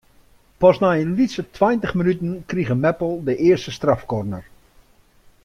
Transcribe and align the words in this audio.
Pas 0.61 0.77
nei 0.83 0.97
in 1.03 1.11
lytse 1.17 1.41
tweintich 1.55 1.93
minuten 1.99 2.31
krige 2.49 2.75
Meppel 2.83 3.13
de 3.27 3.33
earste 3.47 3.71
strafkorner. 3.77 4.43